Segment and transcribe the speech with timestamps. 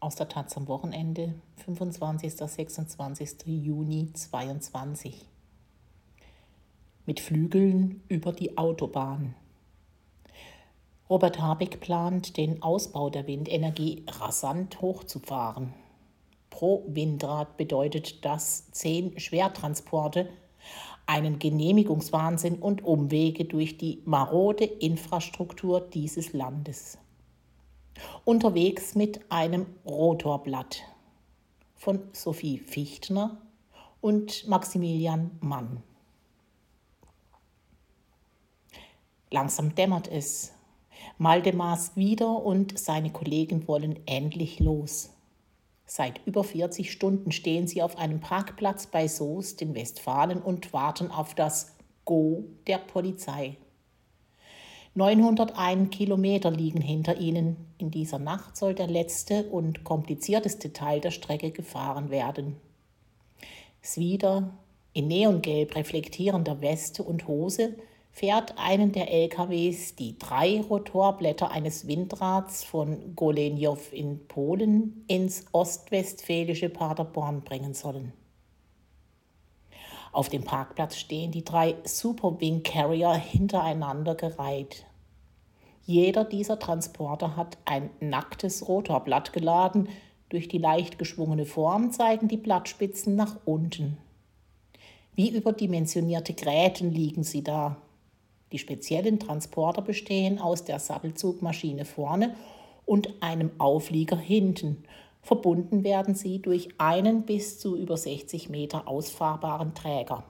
[0.00, 2.34] aus der Taz am Wochenende, 25.
[2.34, 3.46] 26.
[3.46, 5.24] Juni 22.
[7.06, 9.34] Mit Flügeln über die Autobahn.
[11.10, 15.72] Robert Habeck plant, den Ausbau der Windenergie rasant hochzufahren.
[16.50, 20.28] Pro Windrad bedeutet das zehn Schwertransporte,
[21.06, 26.98] einen Genehmigungswahnsinn und Umwege durch die marode Infrastruktur dieses Landes
[28.24, 30.82] unterwegs mit einem Rotorblatt
[31.76, 33.40] von Sophie Fichtner
[34.00, 35.82] und Maximilian Mann.
[39.30, 40.52] Langsam dämmert es.
[41.18, 45.10] Maldemars wieder und seine Kollegen wollen endlich los.
[45.84, 51.10] Seit über 40 Stunden stehen sie auf einem Parkplatz bei Soest in Westfalen und warten
[51.10, 51.74] auf das
[52.04, 53.56] Go der Polizei.
[54.94, 57.56] 901 Kilometer liegen hinter ihnen.
[57.78, 62.56] In dieser Nacht soll der letzte und komplizierteste Teil der Strecke gefahren werden.
[63.82, 64.50] Swider,
[64.92, 67.76] in neongelb reflektierender Weste und Hose,
[68.10, 76.68] fährt einen der LKWs, die drei Rotorblätter eines Windrads von Golenjow in Polen ins ostwestfälische
[76.68, 78.12] Paderborn bringen sollen.
[80.18, 84.84] Auf dem Parkplatz stehen die drei Super Wing Carrier hintereinander gereiht.
[85.86, 89.88] Jeder dieser Transporter hat ein nacktes Rotorblatt geladen.
[90.28, 93.96] Durch die leicht geschwungene Form zeigen die Blattspitzen nach unten.
[95.14, 97.76] Wie überdimensionierte Gräten liegen sie da.
[98.50, 102.34] Die speziellen Transporter bestehen aus der Sattelzugmaschine vorne
[102.86, 104.82] und einem Auflieger hinten.
[105.22, 110.24] Verbunden werden sie durch einen bis zu über 60 Meter ausfahrbaren Träger.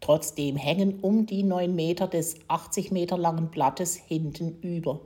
[0.00, 5.00] Trotzdem hängen um die 9 Meter des 80 Meter langen Blattes hinten über.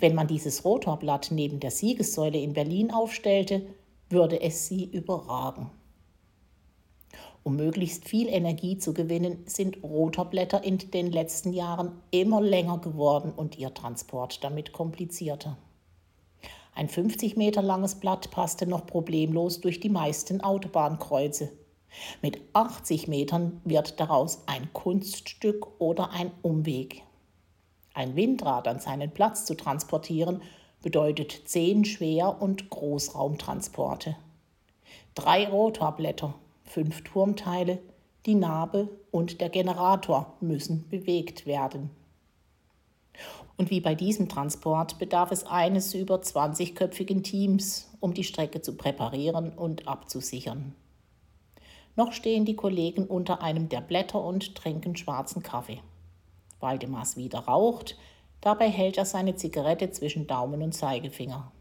[0.00, 3.62] Wenn man dieses Rotorblatt neben der Siegessäule in Berlin aufstellte,
[4.10, 5.70] würde es sie überragen.
[7.44, 13.32] Um möglichst viel Energie zu gewinnen, sind Rotorblätter in den letzten Jahren immer länger geworden
[13.34, 15.56] und ihr Transport damit komplizierter.
[16.74, 21.50] Ein 50 Meter langes Blatt passte noch problemlos durch die meisten Autobahnkreuze.
[22.22, 27.02] Mit 80 Metern wird daraus ein Kunststück oder ein Umweg.
[27.92, 30.40] Ein Windrad an seinen Platz zu transportieren
[30.82, 34.16] bedeutet zehn Schwer- und Großraumtransporte.
[35.14, 36.34] Drei Rotorblätter,
[36.64, 37.78] fünf Turmteile,
[38.24, 41.90] die Narbe und der Generator müssen bewegt werden.
[43.56, 48.76] Und wie bei diesem Transport bedarf es eines über 20-köpfigen Teams, um die Strecke zu
[48.76, 50.74] präparieren und abzusichern.
[51.94, 55.80] Noch stehen die Kollegen unter einem der Blätter und trinken schwarzen Kaffee.
[56.60, 57.98] Waldemars wieder raucht,
[58.40, 61.52] dabei hält er seine Zigarette zwischen Daumen und Zeigefinger.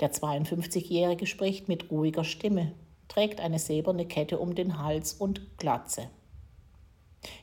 [0.00, 2.72] Der 52-Jährige spricht mit ruhiger Stimme,
[3.06, 6.10] trägt eine silberne Kette um den Hals und Glatze.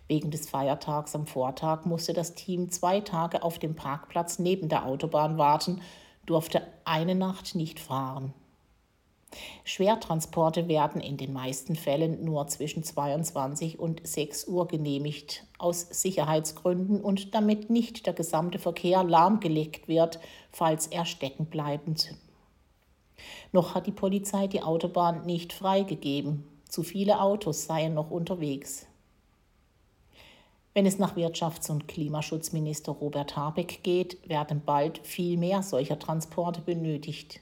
[0.08, 4.86] Wegen des Feiertags am Vortag musste das Team zwei Tage auf dem Parkplatz neben der
[4.86, 5.82] Autobahn warten,
[6.26, 8.34] durfte eine Nacht nicht fahren.
[9.64, 17.02] Schwertransporte werden in den meisten Fällen nur zwischen 22 und 6 Uhr genehmigt, aus Sicherheitsgründen
[17.02, 20.20] und damit nicht der gesamte Verkehr lahmgelegt wird,
[20.52, 22.14] falls er stecken bleibt.
[23.52, 26.48] Noch hat die Polizei die Autobahn nicht freigegeben.
[26.70, 28.88] Zu viele Autos seien noch unterwegs.
[30.76, 36.60] Wenn es nach Wirtschafts- und Klimaschutzminister Robert Habeck geht, werden bald viel mehr solcher Transporte
[36.60, 37.40] benötigt.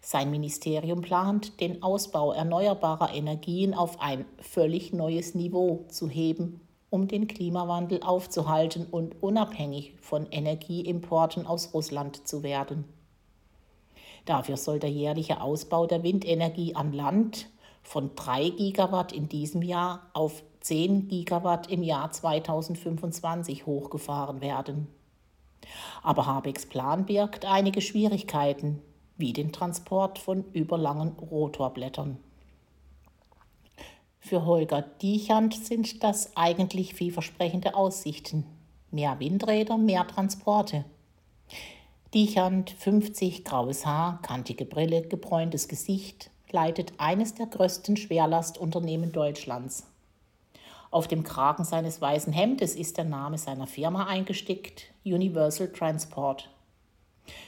[0.00, 6.60] Sein Ministerium plant, den Ausbau erneuerbarer Energien auf ein völlig neues Niveau zu heben,
[6.90, 12.86] um den Klimawandel aufzuhalten und unabhängig von Energieimporten aus Russland zu werden.
[14.24, 17.50] Dafür soll der jährliche Ausbau der Windenergie an Land
[17.84, 24.86] von 3 Gigawatt in diesem Jahr auf 10 Gigawatt im Jahr 2025 hochgefahren werden.
[26.02, 28.82] Aber Habecks Plan birgt einige Schwierigkeiten,
[29.16, 32.18] wie den Transport von überlangen Rotorblättern.
[34.20, 38.44] Für Holger Diechand sind das eigentlich vielversprechende Aussichten.
[38.90, 40.84] Mehr Windräder, mehr Transporte.
[42.12, 49.86] Diechand, 50, graues Haar, kantige Brille, gebräuntes Gesicht, leitet eines der größten Schwerlastunternehmen Deutschlands.
[50.90, 56.48] Auf dem Kragen seines weißen Hemdes ist der Name seiner Firma eingestickt, Universal Transport.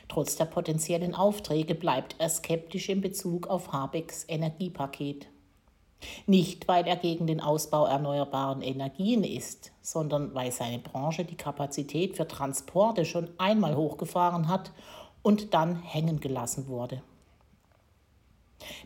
[0.08, 5.26] Trotz der potenziellen Aufträge bleibt er skeptisch in Bezug auf Habecks Energiepaket.
[6.26, 12.16] Nicht, weil er gegen den Ausbau erneuerbaren Energien ist, sondern weil seine Branche die Kapazität
[12.16, 14.72] für Transporte schon einmal hochgefahren hat
[15.22, 17.02] und dann hängen gelassen wurde.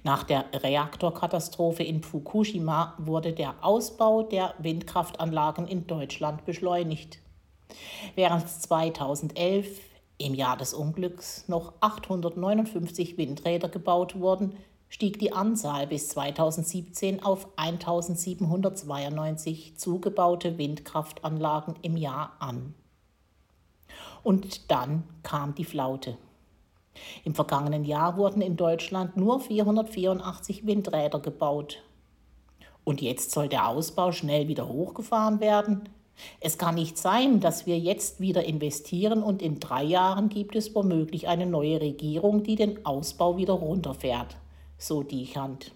[0.02, 7.18] Nach der Reaktorkatastrophe in Fukushima wurde der Ausbau der Windkraftanlagen in Deutschland beschleunigt.
[8.14, 9.80] Während 2011,
[10.18, 14.56] im Jahr des Unglücks, noch 859 Windräder gebaut wurden,
[14.88, 22.74] stieg die Anzahl bis 2017 auf 1792 zugebaute Windkraftanlagen im Jahr an.
[24.22, 26.16] Und dann kam die Flaute.
[27.24, 31.82] Im vergangenen Jahr wurden in Deutschland nur 484 Windräder gebaut.
[32.84, 35.88] Und jetzt soll der Ausbau schnell wieder hochgefahren werden?
[36.40, 40.74] Es kann nicht sein, dass wir jetzt wieder investieren und in drei Jahren gibt es
[40.74, 44.36] womöglich eine neue Regierung, die den Ausbau wieder runterfährt,
[44.78, 45.72] so Diechand.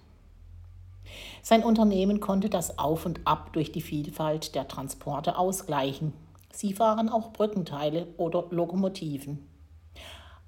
[1.43, 6.12] Sein Unternehmen konnte das Auf und Ab durch die Vielfalt der Transporte ausgleichen.
[6.53, 9.49] Sie fahren auch Brückenteile oder Lokomotiven.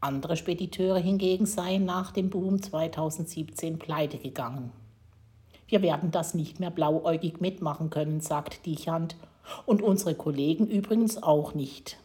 [0.00, 4.72] Andere Spediteure hingegen seien nach dem Boom 2017 pleite gegangen.
[5.68, 9.16] Wir werden das nicht mehr blauäugig mitmachen können, sagt Dichand,
[9.66, 11.98] und unsere Kollegen übrigens auch nicht.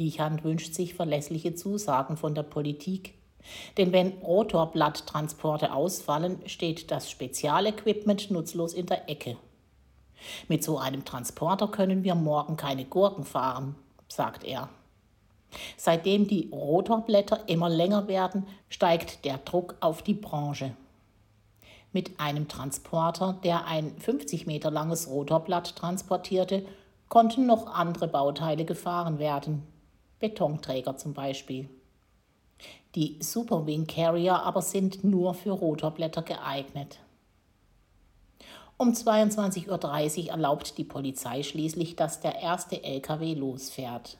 [0.00, 3.14] Dichand wünscht sich verlässliche Zusagen von der Politik,
[3.76, 9.36] denn wenn Rotorblatttransporte ausfallen, steht das Spezialequipment nutzlos in der Ecke.
[10.48, 13.76] Mit so einem Transporter können wir morgen keine Gurken fahren,
[14.08, 14.68] sagt er.
[15.76, 20.74] Seitdem die Rotorblätter immer länger werden, steigt der Druck auf die Branche.
[21.92, 26.64] Mit einem Transporter, der ein 50 Meter langes Rotorblatt transportierte,
[27.08, 29.66] konnten noch andere Bauteile gefahren werden,
[30.20, 31.68] Betonträger zum Beispiel.
[32.94, 36.98] Die Superwing Carrier aber sind nur für Rotorblätter geeignet.
[38.76, 44.16] Um 22.30 Uhr erlaubt die Polizei schließlich, dass der erste LKW losfährt.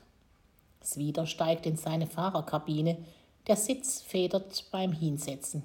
[0.82, 2.99] Swider steigt in seine Fahrerkabine.
[3.47, 5.62] Der Sitz federt beim Hinsetzen.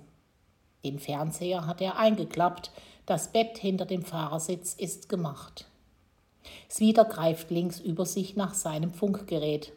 [0.84, 2.72] Den Fernseher hat er eingeklappt.
[3.06, 5.66] Das Bett hinter dem Fahrersitz ist gemacht.
[6.70, 9.74] Swider greift links über sich nach seinem Funkgerät.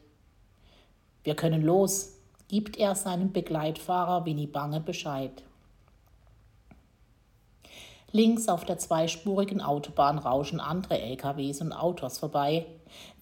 [1.24, 2.14] Wir können los,
[2.48, 5.42] gibt er seinem Begleitfahrer Winnie Bange Bescheid.
[8.10, 12.64] Links auf der zweispurigen Autobahn rauschen andere LKWs und Autos vorbei,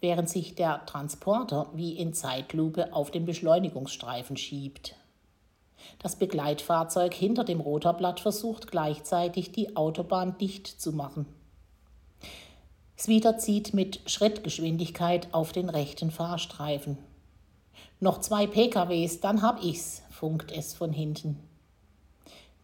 [0.01, 4.95] während sich der Transporter wie in Zeitlupe auf den Beschleunigungsstreifen schiebt.
[5.99, 11.27] Das Begleitfahrzeug hinter dem Rotorblatt versucht gleichzeitig die Autobahn dicht zu machen.
[12.99, 16.99] Swider zieht mit Schrittgeschwindigkeit auf den rechten Fahrstreifen.
[18.01, 21.39] Noch zwei PKWs, dann hab ich's, funkt es von hinten.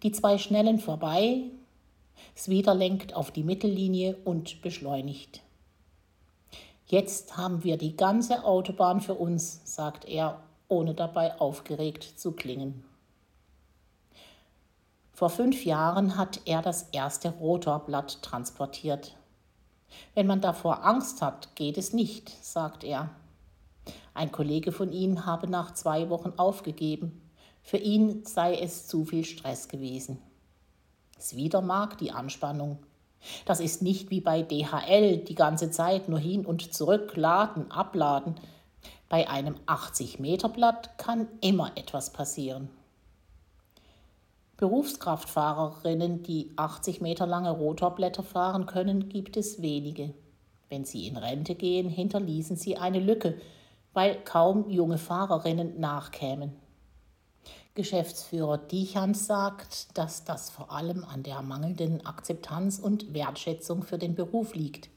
[0.03, 1.45] Die zwei Schnellen vorbei,
[2.37, 5.43] Sweder lenkt auf die Mittellinie und beschleunigt.
[6.93, 12.85] Jetzt haben wir die ganze Autobahn für uns, sagt er, ohne dabei aufgeregt zu klingen.
[15.15, 19.17] Vor fünf Jahren hat er das erste Rotorblatt transportiert.
[20.15, 23.09] Wenn man davor Angst hat, geht es nicht, sagt er.
[24.13, 27.23] Ein Kollege von ihm habe nach zwei Wochen aufgegeben.
[27.63, 30.19] Für ihn sei es zu viel Stress gewesen.
[31.17, 32.81] Es wieder mag die Anspannung.
[33.45, 38.35] Das ist nicht wie bei DHL die ganze Zeit nur hin und zurück laden, abladen.
[39.09, 42.71] Bei einem 80-Meter-Blatt kann immer etwas passieren.
[44.57, 50.15] Berufskraftfahrerinnen, die 80 Meter lange Rotorblätter fahren können, gibt es wenige.
[50.69, 53.39] Wenn sie in Rente gehen, hinterließen sie eine Lücke,
[53.93, 56.62] weil kaum junge Fahrerinnen nachkämen.
[57.75, 64.15] Geschäftsführer Dichans sagt, dass das vor allem an der mangelnden Akzeptanz und Wertschätzung für den
[64.15, 64.91] Beruf liegt.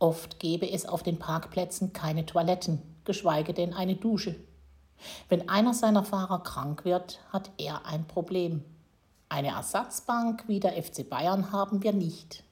[0.00, 4.34] Oft gäbe es auf den Parkplätzen keine Toiletten, geschweige denn eine Dusche.
[5.28, 8.64] Wenn einer seiner Fahrer krank wird, hat er ein Problem.
[9.28, 12.42] Eine Ersatzbank wie der FC Bayern haben wir nicht.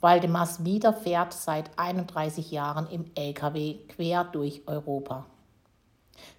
[0.00, 5.26] Waldemars Wieder fährt seit 31 Jahren im Lkw quer durch Europa.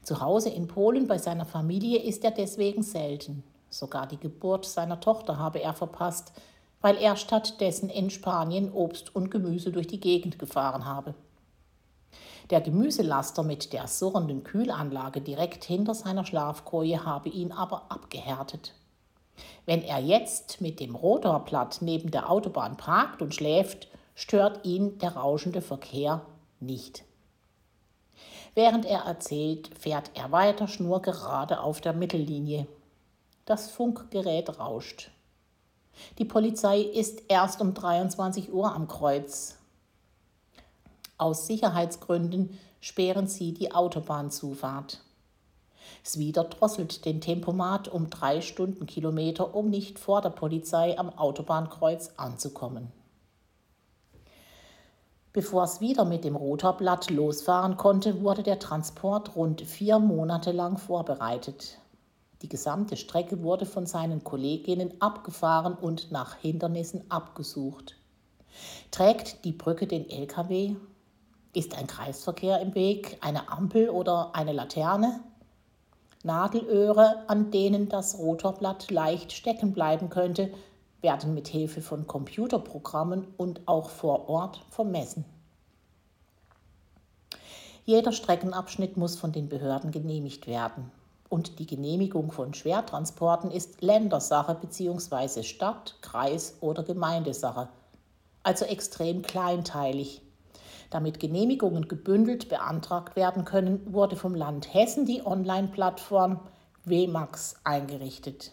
[0.04, 3.44] Zu Hause in Polen bei seiner Familie ist er deswegen selten.
[3.70, 6.34] Sogar die Geburt seiner Tochter habe er verpasst,
[6.82, 11.14] weil er stattdessen in Spanien Obst und Gemüse durch die Gegend gefahren habe.
[12.50, 18.74] Der Gemüselaster mit der surrenden Kühlanlage direkt hinter seiner Schlafkoje habe ihn aber abgehärtet.
[19.66, 25.16] Wenn er jetzt mit dem Rotorblatt neben der Autobahn parkt und schläft, stört ihn der
[25.16, 26.26] rauschende Verkehr
[26.60, 27.06] nicht.
[28.54, 32.68] Während er erzählt, fährt er weiter schnurgerade auf der Mittellinie.
[33.46, 35.12] Das Funkgerät rauscht.
[36.18, 39.58] Die Polizei ist erst um 23 Uhr am Kreuz.
[41.18, 45.00] Aus Sicherheitsgründen sperren sie die Autobahnzufahrt.
[46.04, 52.92] Swider drosselt den Tempomat um drei Stundenkilometer, um nicht vor der Polizei am Autobahnkreuz anzukommen.
[55.34, 60.78] Bevor es wieder mit dem Rotorblatt losfahren konnte, wurde der Transport rund vier Monate lang
[60.78, 61.78] vorbereitet.
[62.42, 67.96] Die gesamte Strecke wurde von seinen Kolleginnen abgefahren und nach Hindernissen abgesucht.
[68.92, 70.76] Trägt die Brücke den LKW?
[71.54, 75.22] Ist ein Kreisverkehr im Weg, eine Ampel oder eine Laterne?
[76.24, 80.52] Nadelöhre, an denen das Rotorblatt leicht stecken bleiben könnte,
[81.02, 85.26] werden mit Hilfe von Computerprogrammen und auch vor Ort vermessen.
[87.86, 90.92] Jeder Streckenabschnitt muss von den Behörden genehmigt werden.
[91.30, 95.44] Und die Genehmigung von Schwertransporten ist Ländersache bzw.
[95.44, 97.70] Stadt-, Kreis- oder Gemeindesache,
[98.44, 100.22] also extrem kleinteilig.
[100.90, 106.42] Damit Genehmigungen gebündelt beantragt werden können, wurde vom Land Hessen die Online-Plattform
[106.84, 108.52] WMAX eingerichtet.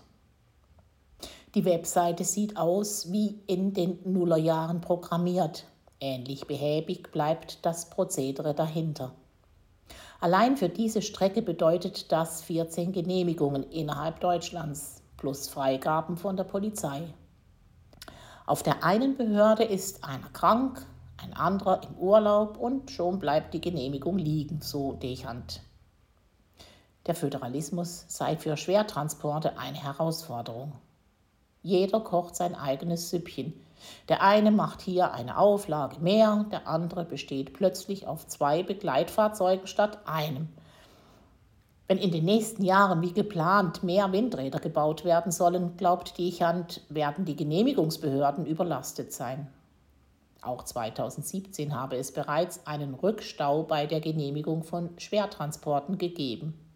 [1.55, 5.65] Die Webseite sieht aus wie in den Nullerjahren programmiert.
[5.99, 9.15] Ähnlich behäbig bleibt das Prozedere dahinter.
[10.21, 17.03] Allein für diese Strecke bedeutet das 14 Genehmigungen innerhalb Deutschlands plus Freigaben von der Polizei.
[18.45, 20.87] Auf der einen Behörde ist einer krank,
[21.17, 25.63] ein anderer im Urlaub und schon bleibt die Genehmigung liegen, so Dechant.
[27.07, 30.73] Der Föderalismus sei für Schwertransporte eine Herausforderung.
[31.63, 33.53] Jeder kocht sein eigenes Süppchen.
[34.09, 39.99] Der eine macht hier eine Auflage mehr, der andere besteht plötzlich auf zwei Begleitfahrzeugen statt
[40.07, 40.49] einem.
[41.87, 47.25] Wenn in den nächsten Jahren wie geplant mehr Windräder gebaut werden sollen, glaubt Dechant, werden
[47.25, 49.49] die Genehmigungsbehörden überlastet sein.
[50.43, 56.68] Auch 2017 habe es bereits einen Rückstau bei der Genehmigung von Schwertransporten gegeben.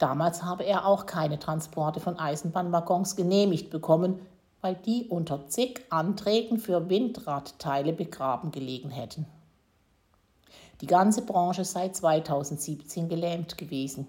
[0.00, 4.18] Damals habe er auch keine Transporte von Eisenbahnwaggons genehmigt bekommen,
[4.62, 9.26] weil die unter zig Anträgen für Windradteile begraben gelegen hätten.
[10.80, 14.08] Die ganze Branche sei 2017 gelähmt gewesen.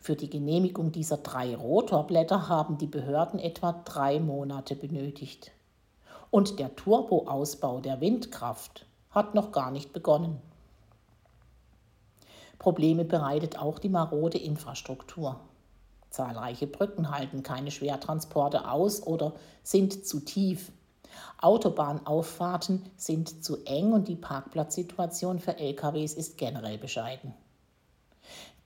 [0.00, 5.50] Für die Genehmigung dieser drei Rotorblätter haben die Behörden etwa drei Monate benötigt.
[6.30, 10.40] Und der Turboausbau der Windkraft hat noch gar nicht begonnen.
[12.62, 15.40] Probleme bereitet auch die marode Infrastruktur.
[16.10, 19.32] Zahlreiche Brücken halten keine Schwertransporte aus oder
[19.64, 20.70] sind zu tief.
[21.40, 27.34] Autobahnauffahrten sind zu eng und die Parkplatzsituation für LKWs ist generell bescheiden.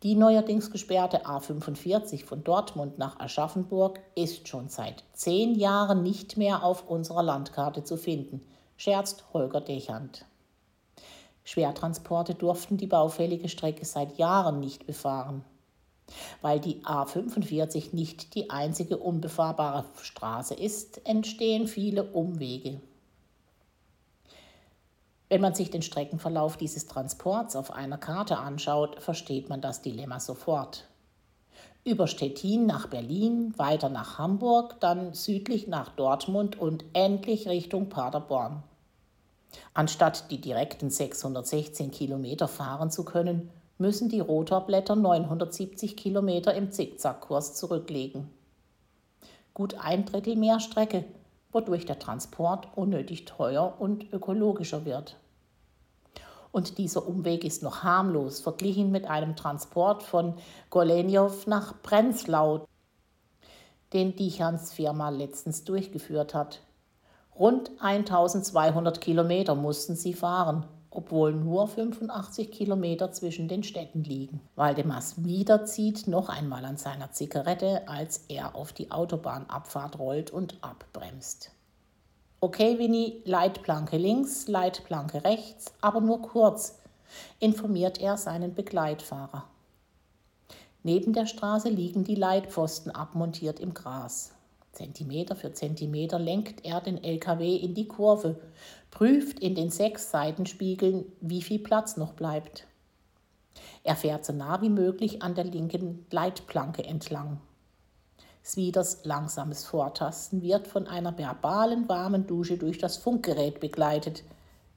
[0.02, 6.62] Die neuerdings gesperrte A45 von Dortmund nach Aschaffenburg ist schon seit zehn Jahren nicht mehr
[6.62, 8.42] auf unserer Landkarte zu finden,
[8.76, 10.26] scherzt Holger Dechant.
[11.46, 15.44] Schwertransporte durften die baufällige Strecke seit Jahren nicht befahren.
[16.42, 22.80] Weil die A45 nicht die einzige unbefahrbare Straße ist, entstehen viele Umwege.
[25.28, 30.18] Wenn man sich den Streckenverlauf dieses Transports auf einer Karte anschaut, versteht man das Dilemma
[30.18, 30.88] sofort.
[31.84, 38.64] Über Stettin nach Berlin, weiter nach Hamburg, dann südlich nach Dortmund und endlich Richtung Paderborn.
[39.74, 47.54] Anstatt die direkten 616 Kilometer fahren zu können, müssen die Rotorblätter 970 Kilometer im Zickzackkurs
[47.54, 48.30] zurücklegen.
[49.54, 51.04] Gut ein Drittel mehr Strecke
[51.56, 55.16] wodurch der Transport unnötig teuer und ökologischer wird.
[56.52, 60.34] Und dieser Umweg ist noch harmlos verglichen mit einem Transport von
[60.68, 62.66] Golenjow nach Prenzlau,
[63.94, 66.60] den Dichans Firma letztens durchgeführt hat.
[67.38, 74.40] Rund 1200 Kilometer mussten sie fahren, obwohl nur 85 Kilometer zwischen den Städten liegen.
[74.54, 80.56] Waldemars wieder zieht noch einmal an seiner Zigarette, als er auf die Autobahnabfahrt rollt und
[80.62, 81.50] abbremst.
[82.40, 86.78] Okay, Winnie, Leitplanke links, Leitplanke rechts, aber nur kurz,
[87.38, 89.44] informiert er seinen Begleitfahrer.
[90.82, 94.35] Neben der Straße liegen die Leitpfosten abmontiert im Gras.
[94.76, 98.38] Zentimeter für Zentimeter lenkt er den LKW in die Kurve,
[98.90, 102.66] prüft in den sechs Seitenspiegeln, wie viel Platz noch bleibt.
[103.84, 107.40] Er fährt so nah wie möglich an der linken Leitplanke entlang.
[108.44, 114.24] Swieders langsames Vortasten wird von einer verbalen warmen Dusche durch das Funkgerät begleitet.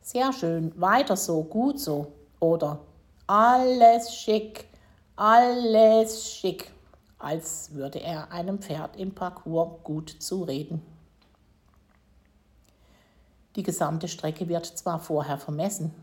[0.01, 2.13] Sehr schön, weiter so, gut so.
[2.39, 2.79] Oder
[3.27, 4.65] alles schick,
[5.17, 6.71] alles schick
[7.19, 10.81] als würde er einem Pferd im Parcours gut zureden.
[13.55, 15.93] Die gesamte Strecke wird zwar vorher vermessen,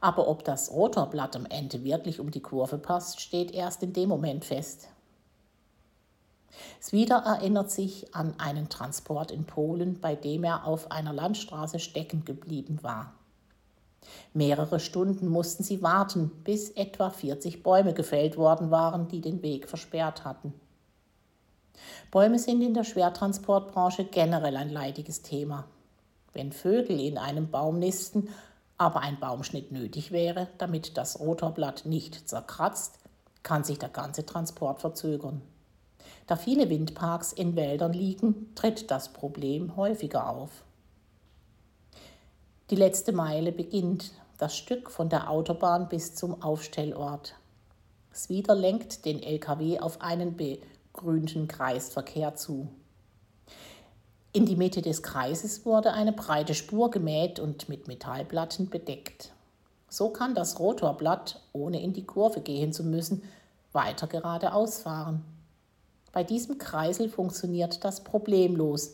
[0.00, 4.08] Aber ob das Rotorblatt am Ende wirklich um die Kurve passt, steht erst in dem
[4.08, 4.88] Moment fest.
[6.82, 12.24] Swider erinnert sich an einen Transport in Polen, bei dem er auf einer Landstraße stecken
[12.24, 13.12] geblieben war.
[14.32, 19.68] Mehrere Stunden mussten sie warten, bis etwa 40 Bäume gefällt worden waren, die den Weg
[19.68, 20.54] versperrt hatten.
[22.10, 25.64] Bäume sind in der Schwertransportbranche generell ein leidiges Thema.
[26.32, 28.28] Wenn Vögel in einem Baum nisten,
[28.78, 32.98] aber ein Baumschnitt nötig wäre, damit das Rotorblatt nicht zerkratzt,
[33.42, 35.42] kann sich der ganze Transport verzögern.
[36.26, 40.64] Da viele Windparks in Wäldern liegen, tritt das Problem häufiger auf.
[42.70, 47.34] Die letzte Meile beginnt, das Stück von der Autobahn bis zum Aufstellort.
[48.14, 52.68] Swider lenkt den LKW auf einen begrünten Kreisverkehr zu.
[54.32, 59.32] In die Mitte des Kreises wurde eine breite Spur gemäht und mit Metallplatten bedeckt.
[59.88, 63.24] So kann das Rotorblatt, ohne in die Kurve gehen zu müssen,
[63.72, 65.24] weiter geradeaus fahren.
[66.12, 68.92] Bei diesem Kreisel funktioniert das problemlos.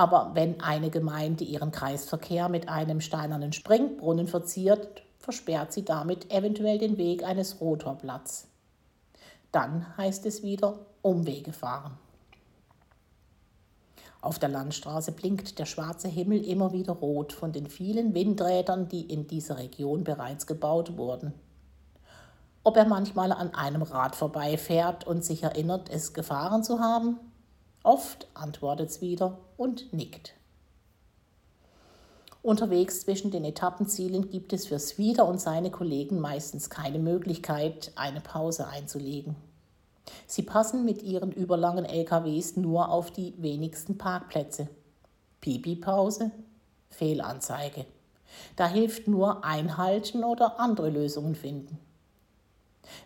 [0.00, 6.78] Aber wenn eine Gemeinde ihren Kreisverkehr mit einem steinernen Springbrunnen verziert, versperrt sie damit eventuell
[6.78, 8.48] den Weg eines Rotorblatts.
[9.52, 11.98] Dann heißt es wieder Umwege fahren.
[14.22, 19.02] Auf der Landstraße blinkt der schwarze Himmel immer wieder rot von den vielen Windrädern, die
[19.02, 21.34] in dieser Region bereits gebaut wurden
[22.62, 27.18] ob er manchmal an einem Rad vorbeifährt und sich erinnert, es gefahren zu haben?
[27.82, 30.34] Oft antwortet es wieder und nickt.
[32.42, 38.20] Unterwegs zwischen den Etappenzielen gibt es für Swider und seine Kollegen meistens keine Möglichkeit, eine
[38.20, 39.36] Pause einzulegen.
[40.26, 44.68] Sie passen mit ihren überlangen LKWs nur auf die wenigsten Parkplätze.
[45.40, 46.30] Pipi-Pause,
[46.88, 47.86] Fehlanzeige.
[48.56, 51.78] Da hilft nur Einhalten oder andere Lösungen finden.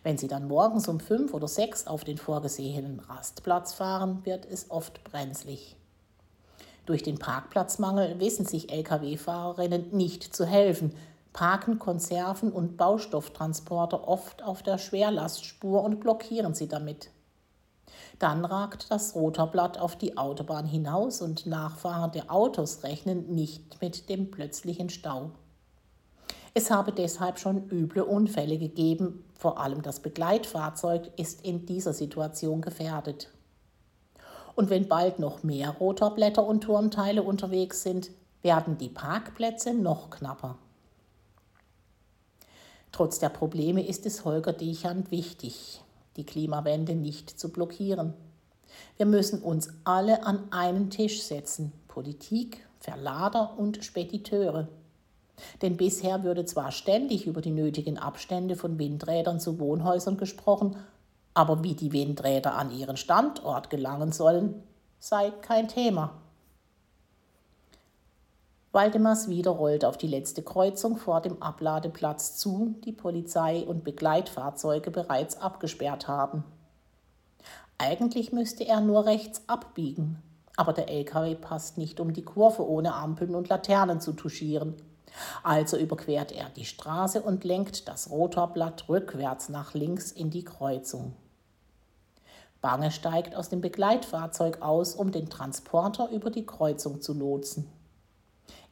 [0.02, 4.70] Wenn Sie dann morgens um fünf oder sechs auf den vorgesehenen Rastplatz fahren, wird es
[4.70, 5.76] oft brenzlig.
[6.86, 10.94] Durch den Parkplatzmangel wissen sich Lkw-Fahrerinnen nicht zu helfen,
[11.32, 17.10] parken Konserven und Baustofftransporter oft auf der Schwerlastspur und blockieren sie damit.
[18.18, 24.30] Dann ragt das Rotorblatt auf die Autobahn hinaus und nachfahrende Autos rechnen nicht mit dem
[24.30, 25.30] plötzlichen Stau.
[26.54, 32.60] Es habe deshalb schon üble Unfälle gegeben, vor allem das Begleitfahrzeug ist in dieser Situation
[32.60, 33.30] gefährdet.
[34.54, 38.10] Und wenn bald noch mehr Rotorblätter und Turmteile unterwegs sind,
[38.42, 40.56] werden die Parkplätze noch knapper.
[42.92, 45.82] Trotz der Probleme ist es Holger Dichand wichtig,
[46.16, 48.14] die Klimawende nicht zu blockieren.
[48.96, 54.68] Wir müssen uns alle an einen Tisch setzen, Politik, Verlader und Spediteure.
[55.62, 60.76] Denn bisher würde zwar ständig über die nötigen Abstände von Windrädern zu Wohnhäusern gesprochen,
[61.34, 64.62] aber wie die Windräder an ihren Standort gelangen sollen,
[65.00, 66.12] sei kein Thema.
[68.74, 74.90] Waldemars wieder rollt auf die letzte Kreuzung vor dem Abladeplatz zu, die Polizei und Begleitfahrzeuge
[74.90, 76.42] bereits abgesperrt haben.
[77.78, 80.22] Eigentlich müsste er nur rechts abbiegen,
[80.56, 84.74] aber der LKW passt nicht um die Kurve ohne Ampeln und Laternen zu touchieren.
[85.42, 91.14] Also überquert er die Straße und lenkt das Rotorblatt rückwärts nach links in die Kreuzung.
[92.60, 97.70] Bange steigt aus dem Begleitfahrzeug aus, um den Transporter über die Kreuzung zu lotsen.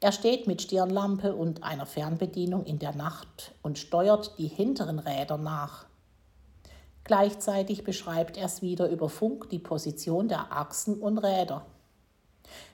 [0.00, 5.38] Er steht mit Stirnlampe und einer Fernbedienung in der Nacht und steuert die hinteren Räder
[5.38, 5.86] nach.
[7.04, 11.66] Gleichzeitig beschreibt er es wieder über Funk die Position der Achsen und Räder.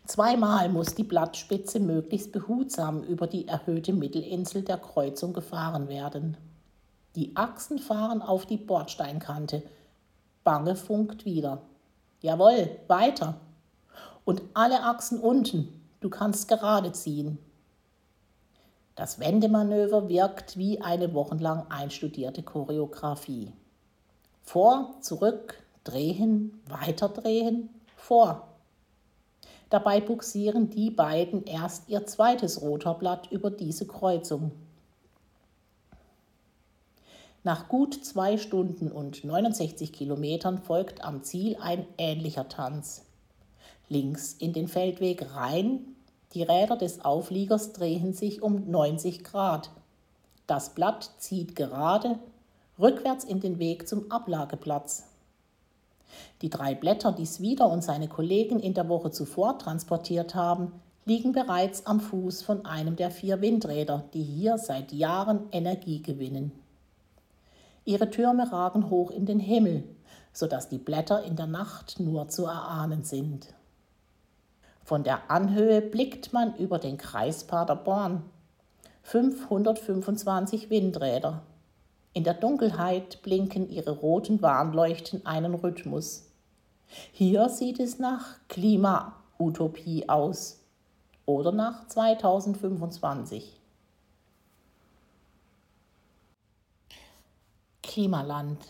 [0.07, 6.37] Zweimal muss die Blattspitze möglichst behutsam über die erhöhte Mittelinsel der Kreuzung gefahren werden.
[7.14, 9.62] Die Achsen fahren auf die Bordsteinkante.
[10.45, 11.62] Bange funkt wieder.
[12.21, 13.35] Jawohl, weiter.
[14.25, 15.81] Und alle Achsen unten.
[16.01, 17.38] Du kannst gerade ziehen.
[18.95, 23.53] Das Wendemanöver wirkt wie eine wochenlang einstudierte Choreografie.
[24.43, 28.47] Vor, zurück, drehen, weiterdrehen, vor.
[29.70, 34.52] Dabei buxieren die beiden erst ihr zweites Rotorblatt über diese Kreuzung.
[37.44, 43.04] Nach gut zwei Stunden und 69 Kilometern folgt am Ziel ein ähnlicher Tanz.
[43.88, 45.81] Links in den Feldweg rein,
[46.35, 49.70] die Räder des Aufliegers drehen sich um 90 Grad.
[50.46, 52.18] Das Blatt zieht gerade,
[52.78, 55.04] rückwärts in den Weg zum Ablageplatz.
[56.42, 60.73] Die drei Blätter, die Swider und seine Kollegen in der Woche zuvor transportiert haben,
[61.05, 66.53] liegen bereits am Fuß von einem der vier Windräder, die hier seit Jahren Energie gewinnen.
[67.85, 69.85] Ihre Türme ragen hoch in den Himmel,
[70.33, 73.55] sodass die Blätter in der Nacht nur zu erahnen sind.
[74.85, 78.23] Von der Anhöhe blickt man über den Kreis Paderborn.
[79.03, 81.42] 525 Windräder.
[82.18, 86.24] In der Dunkelheit blinken ihre roten Warnleuchten einen Rhythmus.
[87.12, 90.59] Hier sieht es nach Klimautopie aus
[91.26, 93.61] oder nach 2025.
[97.85, 98.66] Klimaland.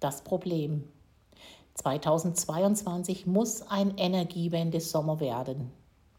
[0.00, 0.88] Das Problem.
[1.74, 5.70] 2022 muss ein Energiewende-Sommer werden.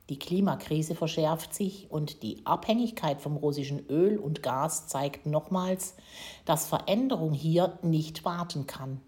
[0.10, 5.96] Die Klimakrise verschärft sich und die Abhängigkeit vom russischen Öl und Gas zeigt nochmals,
[6.46, 9.02] dass Veränderung hier nicht warten kann.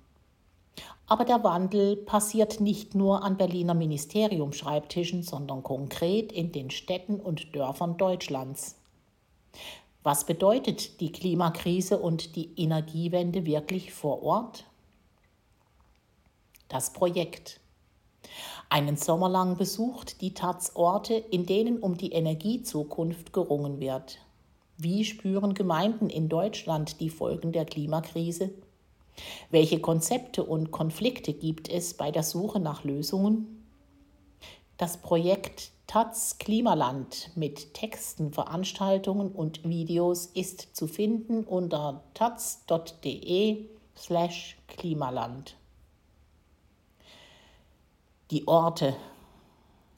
[1.08, 7.56] Aber der Wandel passiert nicht nur an Berliner Ministeriumschreibtischen, sondern konkret in den Städten und
[7.56, 8.76] Dörfern Deutschlands.
[10.04, 14.66] Was bedeutet die Klimakrise und die Energiewende wirklich vor Ort?
[16.68, 17.60] Das Projekt.
[18.72, 24.20] Einen Sommer lang besucht die Taz Orte, in denen um die Energiezukunft gerungen wird.
[24.78, 28.52] Wie spüren Gemeinden in Deutschland die Folgen der Klimakrise?
[29.50, 33.66] Welche Konzepte und Konflikte gibt es bei der Suche nach Lösungen?
[34.78, 43.66] Das Projekt Taz Klimaland mit Texten, Veranstaltungen und Videos ist zu finden unter taz.de
[43.98, 45.59] slash Klimaland
[48.32, 48.96] die Orte.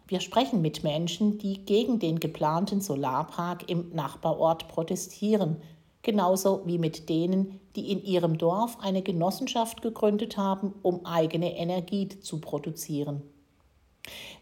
[0.07, 5.57] Wir sprechen mit Menschen, die gegen den geplanten Solarpark im Nachbarort protestieren,
[6.01, 12.07] genauso wie mit denen, die in ihrem Dorf eine Genossenschaft gegründet haben, um eigene Energie
[12.07, 13.21] zu produzieren.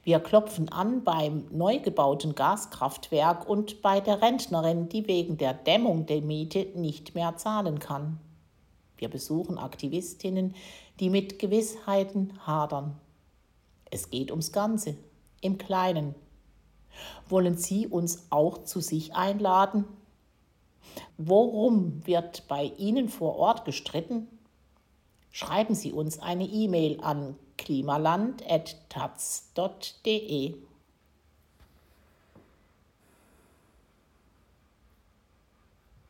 [0.03, 6.05] Wir klopfen an beim neu gebauten Gaskraftwerk und bei der Rentnerin, die wegen der Dämmung
[6.05, 8.19] der Miete nicht mehr zahlen kann.
[8.97, 10.55] Wir besuchen Aktivistinnen,
[10.99, 12.95] die mit Gewissheiten hadern.
[13.91, 14.97] Es geht ums Ganze,
[15.41, 16.15] im Kleinen.
[17.27, 19.85] Wollen Sie uns auch zu sich einladen?
[21.17, 24.27] Worum wird bei Ihnen vor Ort gestritten?
[25.31, 30.55] Schreiben Sie uns eine E-Mail an klimaland.taz.de.